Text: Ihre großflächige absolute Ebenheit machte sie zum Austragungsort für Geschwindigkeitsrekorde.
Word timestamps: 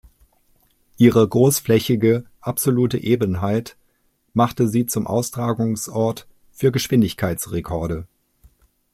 Ihre 0.97 1.27
großflächige 1.27 2.25
absolute 2.39 2.97
Ebenheit 2.97 3.77
machte 4.33 4.67
sie 4.67 4.87
zum 4.87 5.05
Austragungsort 5.05 6.27
für 6.51 6.71
Geschwindigkeitsrekorde. 6.71 8.07